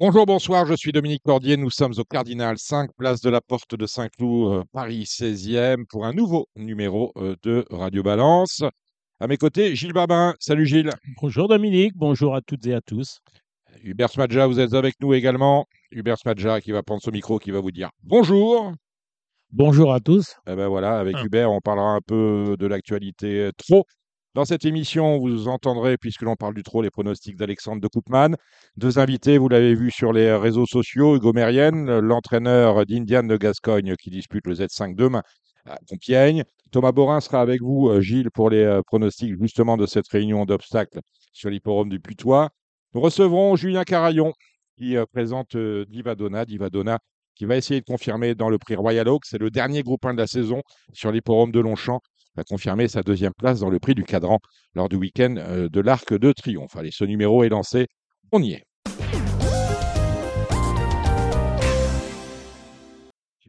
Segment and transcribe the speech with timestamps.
[0.00, 1.56] Bonjour, bonsoir, je suis Dominique Cordier.
[1.56, 6.06] Nous sommes au Cardinal 5, place de la Porte de Saint-Cloud, euh, Paris 16e, pour
[6.06, 8.62] un nouveau numéro euh, de Radio Balance.
[9.18, 10.34] À mes côtés, Gilles Babin.
[10.38, 10.92] Salut Gilles.
[11.20, 13.18] Bonjour Dominique, bonjour à toutes et à tous.
[13.82, 15.66] Hubert Smadja, vous êtes avec nous également.
[15.90, 18.72] Hubert Smadja qui va prendre son micro, qui va vous dire bonjour.
[19.50, 20.34] Bonjour à tous.
[20.46, 21.24] Eh ben voilà, avec Ah.
[21.24, 23.84] Hubert, on parlera un peu de l'actualité euh, trop.
[24.38, 28.36] Dans cette émission, vous entendrez, puisque l'on parle du trop, les pronostics d'Alexandre de Koopman.
[28.76, 33.96] Deux invités, vous l'avez vu sur les réseaux sociaux, Hugo Mérienne, l'entraîneur d'Indiane de Gascogne
[33.96, 35.24] qui dispute le Z5 demain
[35.66, 36.44] à Compiègne.
[36.70, 40.44] Thomas Borin sera avec vous, euh, Gilles, pour les euh, pronostics justement de cette réunion
[40.44, 41.00] d'obstacles
[41.32, 42.50] sur l'hipporome du Putois.
[42.94, 44.32] Nous recevrons Julien Carayon
[44.76, 46.44] qui euh, présente Divadona.
[46.44, 47.00] Divadona
[47.34, 49.24] qui va essayer de confirmer dans le prix Royal Oak.
[49.24, 52.00] C'est le dernier groupe 1 de la saison sur l'hipporome de Longchamp.
[52.38, 54.38] Va confirmer sa deuxième place dans le prix du cadran
[54.76, 56.76] lors du week-end euh, de l'Arc de Triomphe.
[56.76, 57.88] Allez, ce numéro est lancé.
[58.30, 58.62] On y est.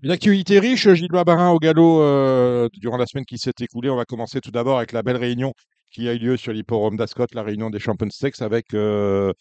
[0.02, 3.92] Une actualité riche, Gilles Barin au galop euh, durant la semaine qui s'est écoulée.
[3.92, 5.54] On va commencer tout d'abord avec la belle réunion
[5.92, 9.32] qui a eu lieu sur l'hipporome d'Ascot, la réunion des Champions Stakes avec euh,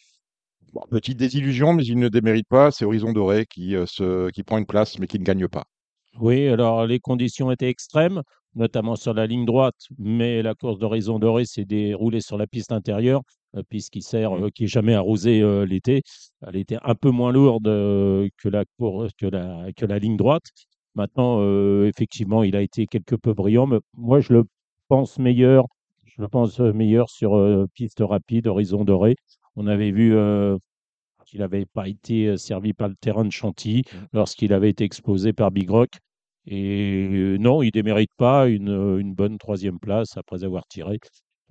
[0.91, 2.71] petite désillusion, mais il ne démérite pas.
[2.71, 5.65] C'est Horizon Doré qui, se, qui prend une place, mais qui ne gagne pas.
[6.21, 8.23] Oui, alors les conditions étaient extrêmes,
[8.55, 12.73] notamment sur la ligne droite, mais la course d'Horizon Doré s'est déroulée sur la piste
[12.73, 13.23] intérieure,
[13.57, 14.45] euh, puisqu'il sert, Mmh.
[14.45, 16.03] euh, qui est jamais arrosé euh, l'été.
[16.47, 20.45] Elle était un peu moins lourde que, la cour- que, la, que la ligne droite.
[20.95, 21.41] Maintenant,
[21.85, 24.45] effectivement, il a été quelque peu brillant, mais moi je le
[24.89, 25.67] pense meilleur.
[26.07, 27.39] Je le pense meilleur sur
[27.75, 29.15] piste rapide, Horizon Doré.
[29.55, 30.17] On avait vu
[31.25, 35.53] qu'il n'avait pas été servi par le terrain de Chantilly lorsqu'il avait été exposé par
[35.53, 35.91] Big Rock.
[36.51, 40.99] Et non, il ne démérite pas une, euh, une bonne troisième place après avoir tiré.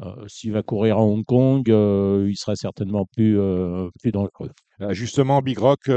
[0.01, 4.23] Euh, S'il va courir à Hong Kong, euh, il sera certainement plus, euh, plus dans
[4.23, 4.51] le creux.
[4.81, 5.89] Euh, justement, Big Rock,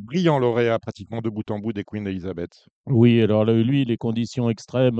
[0.00, 2.52] brillant lauréat pratiquement de bout en bout des Queen Elizabeth.
[2.86, 4.98] Oui, alors lui, les conditions extrêmes,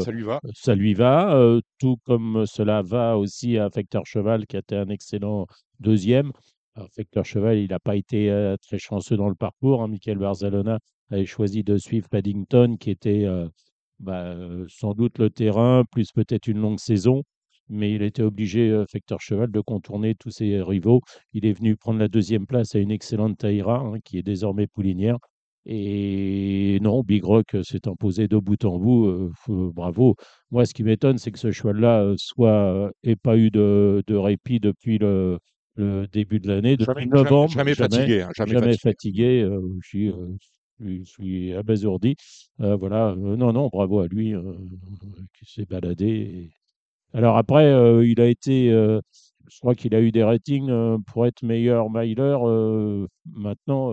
[0.00, 0.40] Ça lui va?
[0.54, 4.88] ça lui va, tout comme cela va aussi à Facteur Cheval, qui a été un
[4.88, 5.46] excellent
[5.78, 6.32] deuxième.
[6.74, 9.82] Alors, Facteur Cheval, il n'a pas été très chanceux dans le parcours.
[9.82, 9.88] hein.
[9.88, 10.78] Michael Barzalona
[11.10, 13.48] avait choisi de suivre Paddington, qui était euh,
[13.98, 17.22] bah, euh, sans doute le terrain, plus peut-être une longue saison.
[17.72, 21.00] Mais il était obligé, euh, Facteur Cheval, de contourner tous ses rivaux.
[21.32, 24.66] Il est venu prendre la deuxième place à une excellente Taïra, hein, qui est désormais
[24.66, 25.18] poulinière.
[25.66, 29.06] Et non, Big Rock euh, s'est imposé de bout en bout.
[29.06, 29.30] euh,
[29.72, 30.16] bravo.
[30.50, 34.58] Moi, ce qui m'étonne, c'est que ce cheval-là soit ait pas eu de, de répit
[34.58, 35.38] depuis le,
[35.76, 37.52] le début de l'année, depuis Jamais, jamais- novembre.
[37.52, 38.22] jamais fatigué.
[38.22, 39.42] hein, jamais jamais fatigué.
[39.42, 39.58] fatigué.
[39.82, 40.14] je suis, je
[40.84, 42.16] suis- je suis abasourdi.
[42.60, 43.10] Euh, voilà.
[43.10, 44.54] euh, non, non, bravo à lui euh,
[45.38, 46.06] qui s'est baladé.
[46.08, 46.50] et-
[47.12, 47.66] Alors après,
[48.06, 50.70] il a été, je crois qu'il a eu des ratings
[51.06, 52.36] pour être meilleur miler.
[53.26, 53.92] maintenant,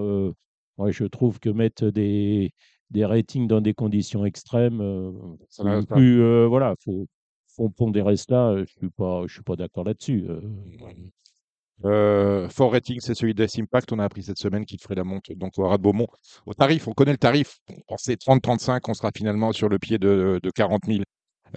[0.78, 2.52] moi, je trouve que mettre des,
[2.92, 4.80] des ratings dans des conditions extrêmes,
[5.50, 5.96] Ça pas.
[5.96, 7.08] plus, voilà, faut,
[7.48, 8.56] faut pondérer cela.
[8.60, 10.26] Je suis pas, je suis pas d'accord là-dessus.
[11.86, 12.46] Euh.
[12.46, 13.92] Euh, Fort rating, c'est celui d'S Impact.
[13.92, 16.08] On a appris cette semaine qu'il ferait la monte donc au de Beaumont.
[16.46, 17.60] Au tarif, on connaît le tarif.
[17.70, 21.04] On pensait 30-35, on sera finalement sur le pied de, de 40 000.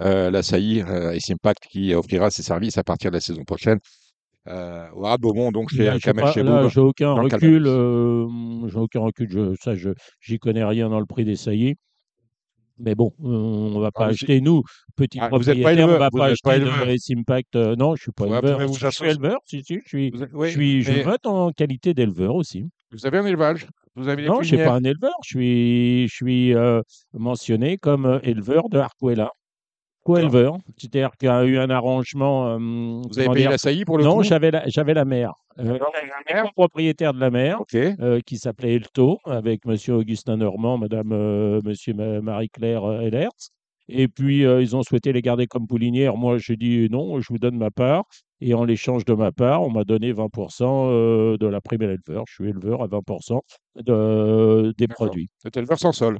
[0.01, 3.45] Euh, la saillie, euh, S Impact qui offrira ses services à partir de la saison
[3.45, 3.79] prochaine.
[4.49, 6.69] Euh, au Rat de Beaumont, donc chez j'ai là, Boub.
[6.71, 7.67] j'ai aucun recul.
[7.67, 8.27] Euh,
[8.69, 9.55] j'ai aucun recul.
[9.61, 11.77] Ça, je, j'y connais rien dans le prix des saillies.
[12.81, 14.63] Mais bon, on va pas mais acheter, nous,
[14.97, 16.87] petits Ah, pas propriétaires, on éleveur, va pas êtes pas acheter de éleveur.
[16.87, 17.57] Race Impact.
[17.57, 18.61] euh, non, je suis pas éleveur.
[18.75, 22.65] je suis éleveur, si, si, je suis, je suis, je vote en qualité d'éleveur aussi.
[22.93, 23.67] vous avez un élevage.
[23.97, 24.73] Vous avez les Non, je suis crinières.
[24.73, 26.81] pas un éleveur, je suis, je suis euh,
[27.13, 29.31] mentionné comme euh, éleveur de Arcuela.
[30.05, 32.49] Co-éleveur, c'est-à-dire qu'il y a eu un arrangement.
[32.49, 34.23] euh, Vous avez payé dire, la saillie pour le Non, coup?
[34.23, 35.33] j'avais la, j'avais la mère.
[35.59, 35.79] Euh,
[36.33, 37.75] mère propriétaire de la mer, Ok.
[37.75, 43.51] euh, qui s'appelait Elto, avec Monsieur Augustin Normand, Madame euh, Monsieur Ma- Marie-Claire Ellertz.
[43.93, 46.17] Et puis, euh, ils ont souhaité les garder comme poulinières.
[46.17, 48.05] Moi, j'ai dit non, je vous donne ma part.
[48.41, 51.87] Et en l'échange de ma part, on m'a donné 20% euh, de la prime à
[51.89, 52.25] l'éleveur.
[52.29, 53.41] Je suis éleveur à 20%
[53.77, 55.07] de, des D'accord.
[55.09, 55.29] produits.
[55.39, 56.19] C'est éleveur sans sol.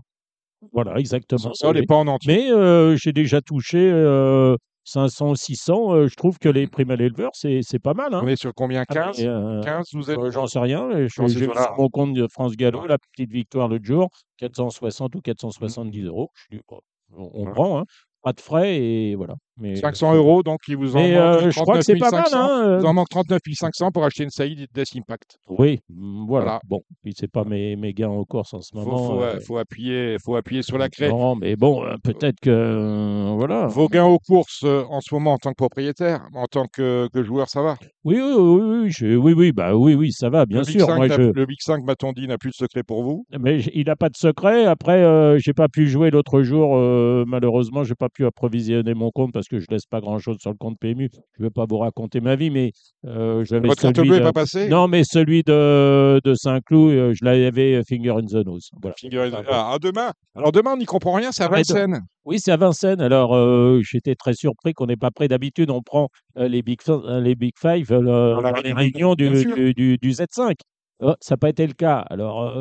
[0.73, 1.39] Voilà, exactement.
[1.39, 2.35] Sans sol pas en entier.
[2.37, 5.95] Mais euh, j'ai déjà touché euh, 500, 600.
[5.95, 8.15] euh, je trouve que les primes à l'éleveur, c'est c'est pas mal.
[8.15, 8.21] hein.
[8.23, 8.85] On est sur combien?
[8.89, 10.31] Ah, 15 mais, euh, 15, vous êtes?
[10.31, 10.89] J'en sais rien.
[10.93, 12.89] J'ai sur mon compte de France Gallo Ouais.
[12.89, 14.09] la petite victoire l'autre jour,
[14.39, 16.31] 460 ou 470 euros.
[16.51, 16.81] Je dis, bon,
[17.17, 17.53] on, on Ouais.
[17.53, 17.85] prend, hein.
[18.23, 19.35] pas de frais et voilà.
[19.61, 22.11] Mais, 500 euros, donc il vous en Mais, manque euh, je crois que c'est pas
[22.11, 22.25] mal.
[22.25, 22.39] 39 500.
[22.41, 22.79] Hein, euh.
[22.79, 25.39] vous en manque 39 500 pour acheter une Saïd Death Impact.
[25.49, 26.45] Oui, mm, voilà.
[26.45, 26.61] Voilà.
[26.67, 28.97] Bon, puis c'est pas mes, mes gains en course en ce faut, moment.
[29.07, 31.11] faut, euh, faut appuyer, faut appuyer sur la craie.
[31.11, 33.67] non, mais bon, euh, peut-être que euh, voilà.
[33.67, 37.09] Vos gains aux courses euh, en ce moment en tant que propriétaire, en tant que,
[37.13, 37.77] que joueur, ça va?
[38.05, 40.79] Oui, oui, oui, oui, je- oui, oui, bah oui, oui, ça va, bien le, Big
[40.79, 40.87] sûr.
[40.87, 43.27] 5, Moi, n'a- je, le Big 5, m'a-t-on dit, n'a plus de secret pour vous?
[43.39, 44.65] mais il n'a pas de secret.
[44.65, 46.77] Après, euh, j'ai pas pu jouer l'autre jour.
[46.77, 50.51] euh, malheureusement, j'ai pas pu approvisionner mon compte parce que je laisse pas grand-chose sur
[50.51, 51.11] le compte PMU.
[51.39, 52.73] Je vais pas vous raconter ma vie, mais
[53.07, 57.15] euh, j'avais Votre carte bleue n'est pas passée Non, mais celui de, de Saint-Cloud, euh,
[57.15, 58.71] je l'avais euh, finger in the nose.
[58.81, 58.95] Voilà.
[59.01, 60.13] Finger- Ah, Ah, demain.
[60.37, 62.01] Alors demain, on n'y comprend rien, c'est à Ah, de- Vincennes.
[62.25, 63.01] Oui, c'est à Vincennes.
[63.01, 65.71] Alors, euh, j'étais très surpris qu'on n'ait pas pris d'habitude.
[65.71, 66.09] On prend
[66.39, 66.79] euh, les, Big,
[67.23, 70.55] les Big Five le- la les réunion, réunions du, du, du- du Z5.
[71.03, 72.05] Euh, ça n'a pas été le cas.
[72.11, 72.53] Alors,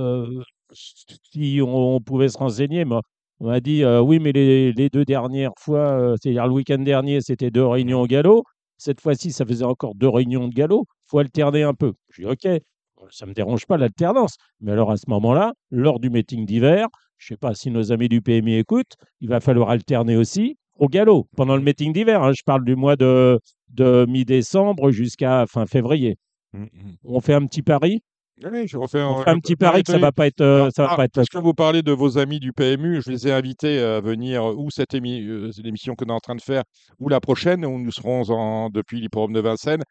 [0.74, 2.96] si on, on pouvait se renseigner, mais
[3.40, 6.80] on m'a dit euh, oui, mais les, les deux dernières fois, euh, c'est-à-dire le week-end
[6.80, 8.44] dernier, c'était deux réunions au galop.
[8.78, 10.86] Cette fois-ci, ça faisait encore deux réunions de galop.
[10.90, 11.94] Il faut alterner un peu.
[12.12, 12.48] Je dis OK,
[13.12, 14.36] ça ne me dérange pas l'alternance.
[14.62, 16.88] Mais alors, à ce moment-là, lors du meeting d'hiver,
[17.18, 20.58] je ne sais pas si nos amis du PMI écoutent, il va falloir alterner aussi
[20.78, 22.24] au galop pendant le meeting d'hiver.
[22.24, 22.32] hein.
[22.34, 23.40] Je parle du mois de,
[23.70, 26.18] de mi-décembre jusqu'à fin février.
[27.04, 28.02] On fait un petit pari?
[28.44, 30.96] Oui, je refais un, petit pari que ça va pas être, euh, ça va Ah,
[30.96, 31.14] pas être.
[31.14, 34.46] Parce que vous parlez de vos amis du PMU, je les ai invités à venir
[34.58, 36.64] ou cette émi- euh, l'émission que nous sommes en train de faire,
[37.00, 39.84] ou la prochaine, où nous serons en- depuis l'hippodrome de Vincennes,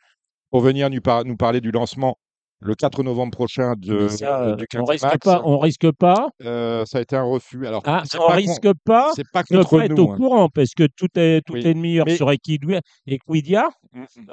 [0.50, 2.17] pour venir nous, par- nous parler du lancement
[2.60, 5.19] le 4 novembre prochain de, ça, du on risque Max.
[5.25, 5.43] pas.
[5.44, 6.28] On risque pas.
[6.44, 7.66] Euh, ça a été un refus.
[7.66, 10.05] Alors, Ah, on pas risque pas c'est pas contre pas être nous.
[10.05, 10.16] au hein.
[10.16, 13.70] courant parce que tout est tout Oui, est mais- sur Equidia.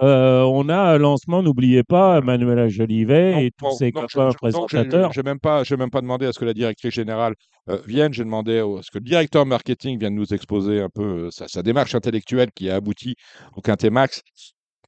[0.01, 5.13] Euh, on a un lancement, n'oubliez pas, Manuela Jolivet et tous ses copains présentateurs.
[5.13, 7.33] Je n'ai même, pas- j'ai même pas demandé à ce que la directrice générale
[7.69, 8.13] euh, vienne.
[8.13, 11.63] J'ai demandé à ce que le directeur marketing vienne nous exposer un peu sa, sa
[11.63, 13.15] démarche intellectuelle qui a abouti
[13.55, 14.21] au Quintet Max.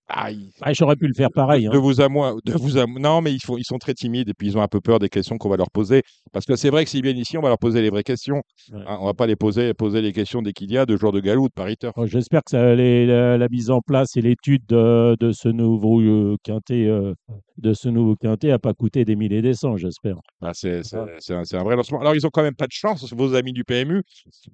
[0.09, 0.30] Ah,
[0.62, 1.63] Ah, J'aurais pu le faire pareil.
[1.63, 1.71] de, hein.
[1.74, 4.30] de vous à moi, de vous à non, mais ils, font, ils sont très timides
[4.30, 6.01] et puis ils ont un peu peur des questions qu'on va leur poser.
[6.31, 8.42] Parce que c'est vrai que s'ils viennent ici, on va leur poser les vraies questions.
[8.71, 8.80] Ouais.
[8.88, 11.54] Hein, on va pas les poser, poser les questions d'Equidia, de jour de galop, de
[11.54, 11.94] Paris Turf.
[11.95, 15.50] Bon, J'espère que ça, les- la, la mise en place et l'étude de, de ce
[15.50, 17.13] nouveau euh, quintet, euh,
[17.57, 20.15] de ce nouveau quintet a pas coûté des milliers des cents, j'espère.
[20.42, 22.00] Ah, c'est c'est- un, un vrai lancement.
[22.00, 24.04] Alors, ils ont quand même pas de chance, vos amis du PMU,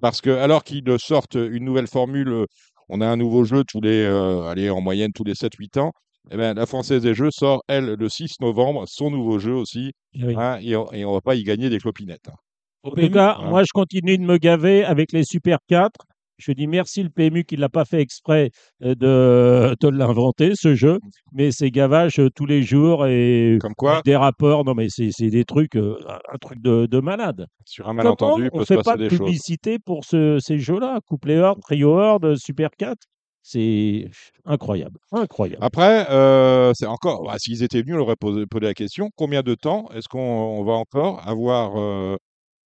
[0.00, 2.46] parce que alors qu'ils sortent une nouvelle formule,
[2.88, 5.92] on a un nouveau jeu tous les, euh, allez, en moyenne tous les 7-8 ans.
[6.30, 9.92] Eh ben, la Française des Jeux sort, elle, le 6 novembre, son nouveau jeu aussi,
[10.16, 10.34] Oui.
[10.38, 12.28] hein, et, on, et on va pas y gagner des clopinettes.
[12.28, 12.36] hein.
[12.82, 15.90] En tout cas, moi, je continue de me gaver avec les Super 4.
[16.38, 18.50] Je dis merci le PMU qui ne l'a pas fait exprès
[18.82, 20.98] euh, de, de l'inventer, ce jeu.
[21.32, 24.64] Mais c'est gavage euh, tous les jours et Comme quoi, des rapports.
[24.64, 25.96] Non, mais c'est des trucs, euh,
[26.32, 27.46] un truc de, de malade.
[27.64, 29.18] sur un malentendu, on se fait pas de choses.
[29.18, 31.00] publicité pour ce- ces jeux-là?
[31.06, 32.96] Couplet Horde, Trio Horde, Super 4
[33.42, 34.08] C'est
[34.46, 34.98] incroyable.
[35.12, 35.58] Incroyable.
[35.62, 39.10] Après, euh, c'est encore, bah, s'ils étaient venus, on leur aurait posé, posé la question
[39.16, 42.16] combien de temps est-ce qu'on on va encore avoir euh,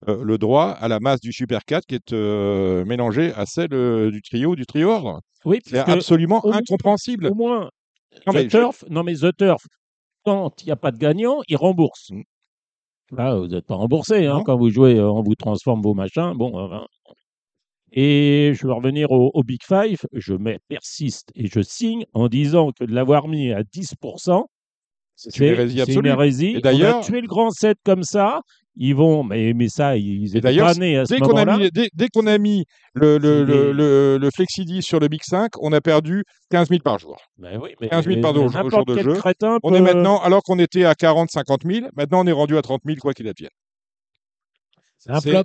[0.07, 3.73] euh, le droit à la masse du Super 4 qui est euh, mélangée à celle
[3.75, 7.27] euh, du trio, du trio ordre Oui, C'est absolument au moins- incompréhensible.
[7.29, 7.71] au moins,
[8.27, 9.63] Non, mais The je- Turf, non mais The Turf,
[10.25, 12.11] quand il n'y a pas de gagnant, il rembourse.
[12.11, 12.23] Mm.
[13.17, 16.35] Là, vous n'êtes pas remboursé hein, quand vous jouez, euh, on vous transforme vos machins.
[16.37, 16.87] Bon, hein.
[17.91, 20.01] et je vais revenir au, au Big Five.
[20.13, 24.45] Je mets persiste et je signe en disant que de l'avoir mis à 10%,
[25.21, 26.09] C'est une hérésie absolue.
[26.09, 26.55] hérésie.
[26.57, 28.41] Et d'ailleurs- tué le grand 7 comme ça.
[28.81, 31.59] Ils vont, mais, mais ça, ils étaient pas nés à ce Dès qu'on a moment-là.
[31.59, 35.09] mis, dès, dès qu'on a mis le, le, le, des- le, le Flexidi sur le
[35.09, 37.17] Big 5, on a perdu 15 000 par jour.
[37.39, 39.15] Ben oui, mais 15 000 par jour au jour de jeu.
[39.15, 42.33] crétin On est peut- maintenant, alors qu'on était à 40, 50 000, maintenant on est
[42.33, 43.51] rendu à 30 000, quoi qu'il advienne.
[44.99, 45.43] C'est un flop.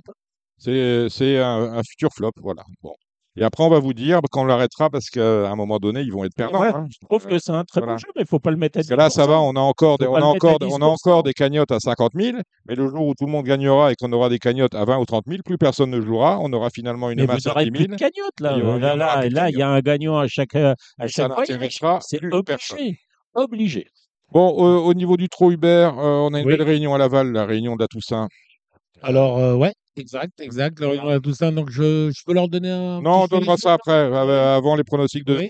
[0.56, 2.62] C'est c'est un, un futur flop, voilà.
[2.82, 2.94] Bon.
[3.36, 6.12] Et après, on va vous dire quand on l'arrêtera parce qu'à un moment donné, ils
[6.12, 6.60] vont être perdants.
[6.60, 6.86] Ouais, hein.
[6.88, 7.94] Je trouve que c'est un très Voilà.
[7.94, 9.34] bon jeu, mais il ne faut pas le mettre à Parce que là, ça va,
[9.38, 9.48] 10%.
[9.50, 10.82] on a encore des, on a encore, on a 10%.
[10.84, 12.38] encore des cagnottes à 50 000,
[12.68, 14.98] mais le jour où tout le monde gagnera et qu'on aura des cagnottes à 20
[14.98, 16.38] ou 30 000, plus personne ne jouera.
[16.40, 17.92] On aura finalement une Mais masse vous à n'aurez 10 plus 000.
[17.94, 18.52] de cagnotte, là.
[18.56, 20.28] Il y aura- il y là, là, plus là, il y a un gagnant à
[20.28, 21.32] chaque, euh, à Et ça chaque
[21.80, 21.98] fois.
[22.02, 22.78] C'est plus personne.
[22.78, 22.98] obligé.
[23.34, 23.86] Obligé.
[24.32, 26.56] Bon, euh, au niveau du trot Hubert, euh, on a une Oui.
[26.56, 28.28] belle réunion à Laval, la réunion de la Toussaint.
[29.02, 30.82] Alors, euh, ouais, exact, exact.
[31.22, 31.50] Tout ça.
[31.50, 33.00] Donc, je, je peux leur donner un.
[33.02, 35.48] Non, on donnera ça après, avant les pronostics de Oui.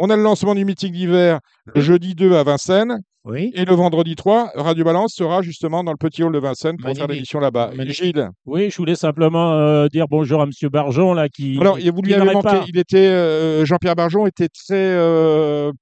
[0.00, 1.40] On a le lancement du meeting d'hiver
[1.74, 2.98] le jeudi 2 à Vincennes.
[3.24, 3.50] Oui.
[3.54, 6.84] Et le vendredi 3, Radio Balance sera justement dans le petit hall de Vincennes pour
[6.86, 7.10] faire Magnifique.
[7.16, 7.72] l'émission là-bas.
[7.88, 10.50] Gilles, Oui, je voulais simplement euh, dire bonjour à M.
[10.70, 11.58] Barjon, là, qui.
[11.60, 15.72] alors il- vous lui avez manqué, pas- il était, euh, Jean-Pierre Barjon était très, euh,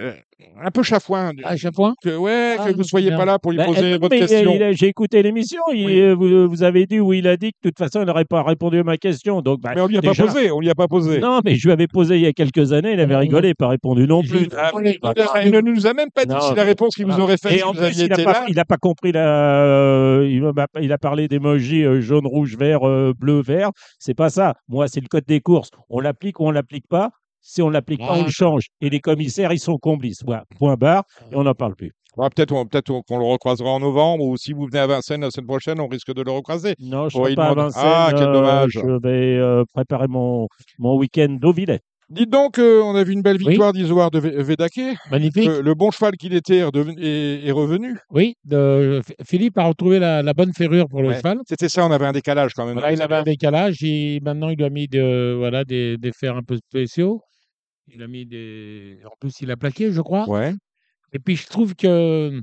[0.00, 0.12] euh,
[0.62, 1.32] un peu chafouin.
[1.44, 3.18] À chaque fois Que, ouais, Ah, que vous ne soyez bien.
[3.18, 4.52] pas là pour lui Bah, poser euh, votre mais a- question.
[4.60, 5.60] a- J'ai écouté l'émission.
[5.72, 6.00] il- Oui.
[6.00, 8.24] euh, Vous, vous avez dit où il a dit que de toute façon, il n'aurait
[8.24, 9.40] pas répondu à ma question.
[9.42, 11.18] Donc, bah, Mais on lui a pas déjà- posé, on lui a pas posé.
[11.20, 12.92] Non, mais je lui avais posé il y a quelques années.
[12.92, 14.48] Il avait Non, rigolé, pas répondu non plus.
[14.56, 17.18] Ah, il a- ne nous a même pas dit Non, si la réponse qu'il vous
[17.20, 18.44] aurait faite si en vous plus, aviez il n'a été pas, là.
[18.48, 19.64] il a pas compris la.
[19.64, 23.70] euh, il m'a il a parlé d'emoji euh, jaune, rouge, vert, euh, bleu, vert.
[23.98, 24.54] C'est pas ça.
[24.68, 25.70] Moi, c'est le code des courses.
[25.90, 27.10] On l'applique ou on l'applique pas.
[27.40, 28.66] Si on l'applique pas, on le change.
[28.80, 30.22] Et les commissaires, ils sont complices.
[30.24, 30.44] Voilà.
[30.58, 31.04] Point barre.
[31.32, 31.92] Et on n'en parle plus.
[32.16, 32.52] Peut-être
[32.90, 35.78] on- qu'on le recroisera en novembre ou si vous venez à Vincennes la semaine prochaine,
[35.80, 36.74] on risque de le recroiser.
[36.80, 37.82] Non, je Oh, ne il pas à Vincennes.
[37.84, 38.70] Ah, quel euh, dommage.
[38.72, 40.48] Je vais euh, préparer mon,
[40.80, 41.78] mon week-end au Villet.
[42.10, 43.48] Dites donc, euh, on a vu une belle Oui.
[43.48, 44.94] victoire d'Isoard de Vé- Védaké.
[45.10, 45.46] Magnifique.
[45.46, 47.98] Le, le bon cheval qu'il était est, est- revenu.
[48.10, 51.16] Oui, de- Philippe a retrouvé la, la bonne ferrure pour le Ouais.
[51.16, 51.38] cheval.
[51.46, 52.74] C'était ça, on avait un décalage quand même.
[52.78, 53.82] Voilà, il avait un décalage.
[53.82, 57.20] Et maintenant, il lui a mis de, voilà, des, des fers un peu spéciaux.
[57.88, 58.98] Il a mis des.
[59.04, 60.26] En plus, il a plaqué, je crois.
[60.28, 60.54] Ouais.
[61.12, 62.40] Et puis, je trouve que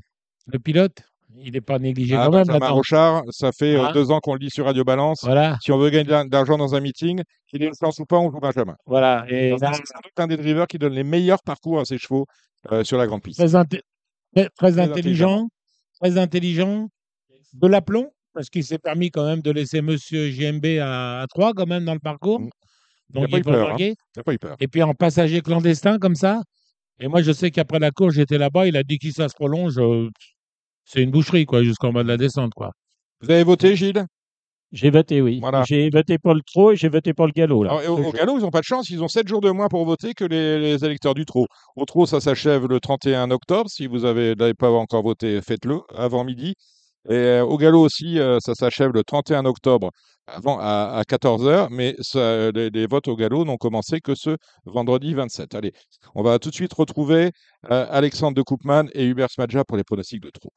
[0.48, 1.01] le piloute,
[1.44, 2.48] il n'est pas négligé Ah, quand même.
[2.48, 2.70] Benjamin.
[2.70, 5.20] Rochard, ça fait euh, Hein deux ans qu'on le lit sur Radio Balance.
[5.24, 8.06] Voilà, Si on veut gagner de l'argent dans un meeting, qu'il ait une chance ou
[8.06, 8.75] pas, on joue Benjamin.
[8.86, 9.25] voilà.
[9.30, 12.25] Et C'est sans doute un des drivers qui donne les meilleurs parcours à ses chevaux
[12.72, 13.39] euh, sur la grande piste.
[13.39, 13.82] très, inté-
[14.36, 15.48] très, très intelligent.
[16.01, 16.88] très intelligent,
[17.54, 21.54] de l'aplomb, parce qu'il s'est permis quand même de laisser Monsieur JMB à, à 3
[21.54, 22.42] quand même dans le parcours.
[22.42, 22.50] Mm.
[23.12, 24.22] Donc Il il eu faut peur, hein.
[24.25, 24.56] pas eu peur.
[24.60, 26.42] Et puis en passager clandestin comme ça.
[27.00, 29.36] Et moi, je sais qu'après la course, j'étais là-bas, il a dit qu'il ça se
[29.36, 29.77] prolonge.
[29.77, 30.10] euh,
[30.86, 32.72] c'est une boucherie, quoi, jusqu'en bas de la descente, quoi.
[33.22, 34.06] Vous avez voté, Gilles?
[34.72, 35.39] J'ai voté, oui.
[35.39, 35.63] Voilà.
[35.65, 37.63] J'ai voté pour le trot et j'ai voté pour le galop.
[37.63, 37.77] Là.
[37.80, 38.89] Alors, au, au galop, ils n'ont pas de chance.
[38.89, 41.46] Ils ont 7 jours de moins pour voter que les, les électeurs du trot.
[41.77, 43.70] Au trot, ça s'achève le 31 octobre.
[43.70, 46.56] Si vous avez- n'avez pas encore voté, faites-le avant midi.
[47.08, 49.92] Et euh, au galop aussi, euh, ça s'achève le 31 octobre
[50.27, 51.68] avant, à, 14h.
[51.70, 55.56] Mais ça, les, les votes au galop n'ont commencé que ce vendredi 27.
[55.56, 55.72] Allez,
[56.15, 57.32] on va tout de suite retrouver
[57.72, 60.51] euh, Alexandre de Koopman et Hubert Smadja pour les pronostics de trot.